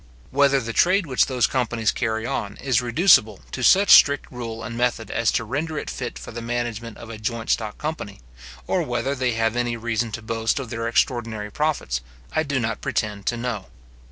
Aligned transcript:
Whether 0.31 0.59
the 0.59 0.73
trade 0.73 1.05
which 1.05 1.27
those 1.27 1.45
companies 1.45 1.91
carry 1.91 2.25
on, 2.25 2.57
is 2.57 2.81
reducible 2.81 3.41
to 3.51 3.61
such 3.63 3.91
strict 3.93 4.31
rule 4.31 4.63
and 4.63 4.75
method 4.75 5.11
as 5.11 5.31
to 5.33 5.43
render 5.43 5.77
it 5.77 5.91
fit 5.91 6.17
for 6.17 6.31
the 6.31 6.41
management 6.41 6.97
of 6.97 7.11
a 7.11 7.19
joint 7.19 7.51
stock 7.51 7.77
company, 7.77 8.19
or 8.65 8.81
whether 8.81 9.13
they 9.13 9.33
have 9.33 9.55
any 9.55 9.77
reason 9.77 10.11
to 10.13 10.23
boast 10.23 10.57
of 10.57 10.71
their 10.71 10.87
extraordinary 10.87 11.51
profits, 11.51 12.01
I 12.35 12.41
do 12.41 12.59
not 12.59 12.81
pretend 12.81 13.27
to 13.27 13.37
know. 13.37 13.67